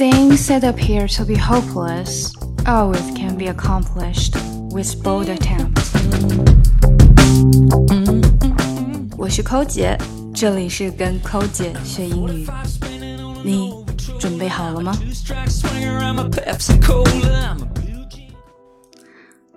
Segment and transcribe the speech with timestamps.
[0.00, 2.32] Things that appear to be hopeless
[2.66, 4.34] always can be accomplished
[4.72, 5.92] with bold attempts
[9.18, 9.98] 我是抠姐，
[10.34, 12.46] 这里是跟抠姐学英语。
[13.44, 13.74] 你
[14.18, 14.94] 准备好了吗？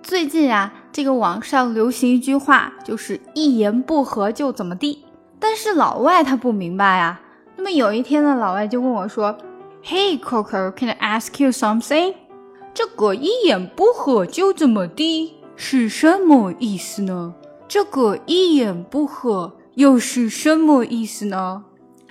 [0.02, 5.06] 最近啊，这个网上流行一句话，就是一言不合就怎么地。
[5.40, 7.22] 但是老外他不明白啊。
[7.56, 9.34] 那么有一天呢，老外就问我说。
[9.86, 12.14] Hey Coco, can I ask you something？
[12.72, 17.34] 这个一言不合就怎么地是什么意思呢？
[17.68, 21.62] 这个一言不合又是什么意思呢？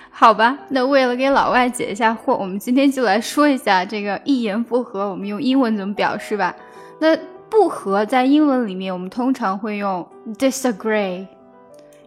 [0.08, 6.54] 好吧，那为了给老外解一下惑，我们今天就来说一下这个一言不合，我们用英文怎么表示吧。
[7.00, 7.18] 那
[7.50, 10.06] 不合在英文里面，我们通常会用
[10.38, 11.26] disagree，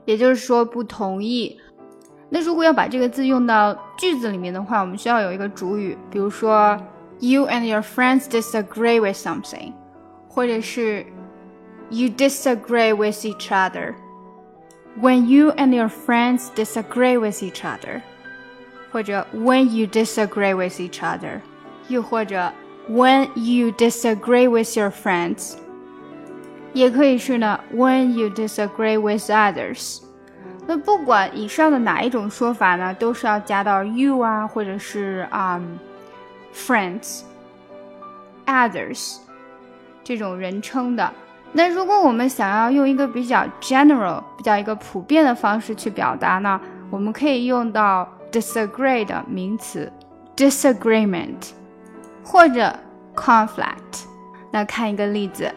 [0.05, 1.59] 也就是说不同意。
[2.30, 6.78] 那如果要把这个字用到句子里面的话，我们需要有一个主语，比如说
[7.20, 9.75] You and your friends disagree with something，
[10.28, 11.05] 或者是
[11.91, 18.00] You disagree with each other。When you and your friends disagree with each other，
[18.91, 21.41] 或者 When you disagree with each other，
[21.88, 22.52] 又或者
[22.88, 25.55] When you disagree with your friends，
[26.72, 29.98] 也可以是呢 When you disagree with others。
[30.69, 35.57] 那不管以上的哪一种说法呢，都是要加到 you 啊，或者是啊
[36.53, 39.15] ，friends，others
[40.03, 41.09] 这种人称的。
[41.53, 49.89] 那如果我们想要用一个比较 general、比较一个普遍的方式去表达呢，我们可以用到 disagree 的名词
[50.35, 51.51] disagreement，
[52.25, 52.77] 或者
[53.15, 54.03] conflict。
[54.51, 55.49] 那看一个例子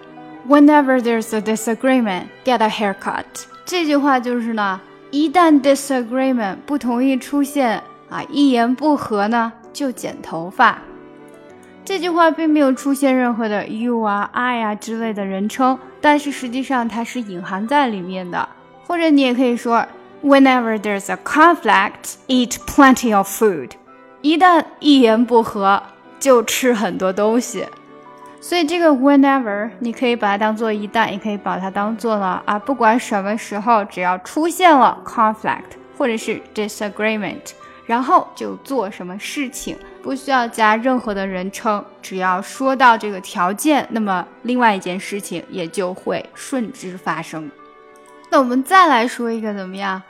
[0.48, 3.25] ，Whenever there's a disagreement, get a haircut。
[3.64, 4.81] 这句话就是呢。
[5.11, 10.78] 一旦 disagreement 不同意出现啊，一言不合呢就剪头发。
[11.84, 18.49] 这句话并没有出现任何的 you 啊、I 啊之类的人称，但是实际上它是隐含在里面的。
[18.87, 19.84] 或者你也可以说
[20.22, 23.70] ，Whenever there's a conflict, eat plenty of food。
[24.20, 25.82] 一旦一言不合，
[26.20, 27.66] 就吃很多东西。
[28.43, 37.53] 所以这个 whenever 你可以把它当做一旦，也可以把它当做了啊，不管什么时候，只要出现了 conflict 或者是 disagreement，
[37.84, 47.50] 然后就做什么事情，不需要加任何的人称，只要说到这个条件，那么另外一件事情也就会顺之发生。
[48.31, 50.03] 那我们再来说一个怎么样？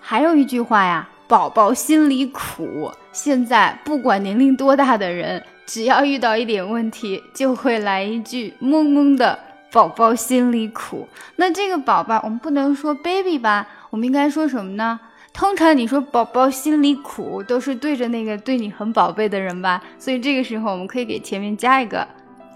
[0.00, 2.90] 还有一句话呀，宝宝心里苦。
[3.12, 5.44] 现在不管年龄多大的人。
[5.66, 9.38] 只要遇到一点问题，就会来一句懵懵的
[9.72, 11.08] “宝宝心里苦”。
[11.36, 13.66] 那这个宝宝，我们不能说 baby 吧？
[13.90, 15.00] 我们应该说什么呢？
[15.32, 19.82] 通常你说“宝宝心里苦”，都是对着那个对你很宝贝的人吧？
[19.98, 22.06] 所以这个时候，我们可以给前面加一个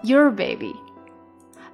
[0.03, 0.77] “your baby”。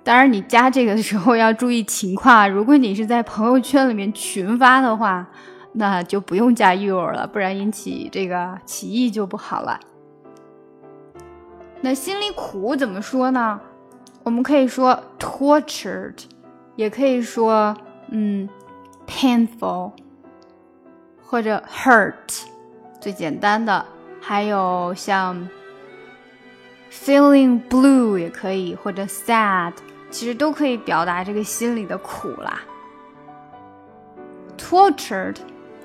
[0.03, 2.49] 当然，你加这个的时候要注意情况。
[2.51, 5.27] 如果你是在朋友圈里面群发的话，
[5.73, 9.81] 那就不用加 “your” 了，不然引起这个歧义就不好了。
[11.85, 13.61] 那心里苦怎么说呢？
[14.23, 16.15] 我们可以说 tortured，
[16.77, 17.77] 也可以说
[18.09, 18.49] 嗯
[19.07, 19.93] painful，
[21.23, 22.47] 或者 hurt，
[22.99, 23.85] 最简单的。
[24.19, 25.47] 还有像
[26.91, 29.75] feeling blue 也可以，或者 sad，
[30.11, 32.63] 其实都可以表达这个心里的苦啦。
[34.57, 35.37] tortured。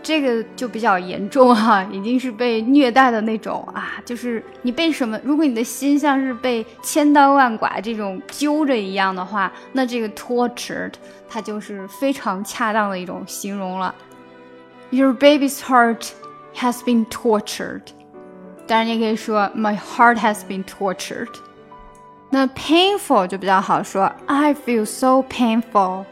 [0.01, 5.19] 这个就比较严重哈，已经是被虐待的那种啊，就是你被什么？
[5.23, 10.93] 如果你的心像是被千刀万剐这种揪着一样的话，那这个 tortured
[11.27, 13.93] 它就是非常恰当的一种形容了。
[14.91, 16.11] Your baby's heart
[16.55, 17.81] has been tortured。
[18.66, 21.27] 当然，你可以说 My heart has been tortured。
[22.29, 26.05] 那 painful 就比较好说，I feel so painful。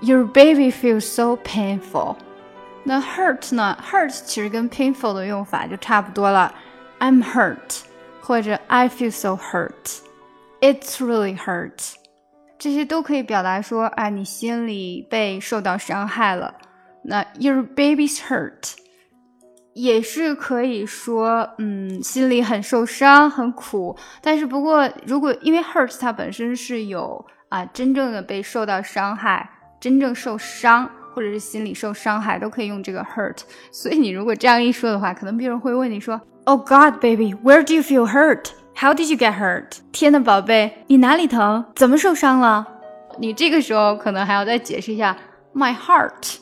[0.00, 2.16] Your baby feels so painful。
[2.88, 6.54] 那 hurt 呢？hurt 其实跟 painful 的用法就差不多了。
[6.98, 7.82] I'm hurt，
[8.22, 9.98] 或者 I feel so hurt。
[10.62, 11.92] It's really hurt，
[12.58, 16.54] 这些都可以表达说，啊，你心里被受到伤害了。
[17.02, 18.72] 那 Your baby's hurt，
[19.74, 23.98] 也是可以说，嗯，心里很受伤、很苦。
[24.22, 30.90] 但是不过，如果因为 hurt 它本身是有啊，真正的被受到伤害，真正受伤。
[31.18, 33.38] 或者是心理受伤害，都可以用这个 hurt。
[33.72, 38.50] 所以你如果这样一说的话，可能别人会问你说：“Oh God, baby, where do you feel hurt?
[38.76, 41.64] How did you get hurt？” 天呐，宝贝，你哪里疼？
[41.74, 42.64] 怎么受伤了？
[43.18, 45.16] 你这个时候可能还要再解释一下
[45.52, 46.36] ：“My heart,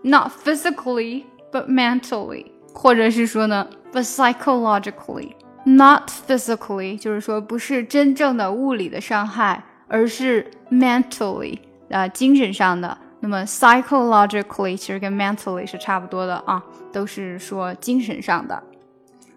[0.00, 5.32] not physically, but mentally。”或者是说呢，“but psychologically,
[5.66, 11.58] not physically，就是说不是真正的物理的伤害，而是 mentally，
[11.90, 12.96] 啊，精神上的。
[13.23, 18.61] 那么 psychologically 其实跟 mentally 是差不多的啊，都是说精神上的。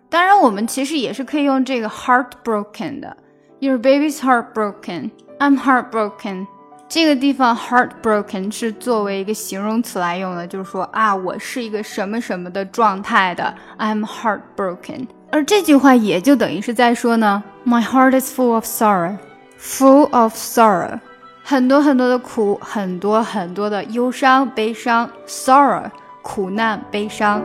[0.09, 3.17] 当然，我们其实也是可以用这个 heartbroken 的。
[3.61, 5.11] Your baby's heartbroken.
[5.39, 6.47] I'm heartbroken.
[6.89, 13.55] 这个地方 heartbroken 是作为一个形容词来用的，就是说啊，我是一个什么什么的状态的。
[13.79, 15.07] I'm heartbroken。
[15.31, 19.17] 而这句话也就等于是在说呢，My heart is full of sorrow.
[19.59, 21.01] Full of sorrow.
[21.50, 25.90] 很多很多的苦，很多很多的忧伤、悲伤，sorrow，
[26.22, 27.42] 苦难、悲伤。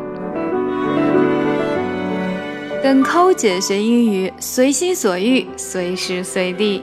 [2.83, 6.83] 跟抠姐学英语，随心所欲，随时随地。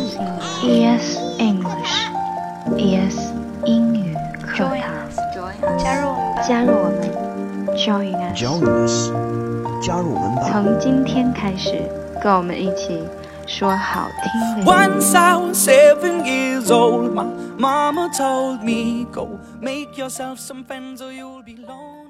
[0.63, 2.11] ES English
[2.77, 3.17] ES
[3.65, 4.15] 英语
[4.45, 4.77] 课堂，
[5.79, 6.13] 加入
[6.47, 9.09] 加入我们，Join us，Join us，
[9.83, 10.49] 加入我们吧。
[10.51, 11.81] 从今天开始，
[12.21, 13.01] 跟我们一起
[13.47, 14.69] 说好听的英语。
[14.69, 17.25] Once I was seven years old, my
[17.57, 22.00] mama told me, Go make yourself some friends or you'll be lonely.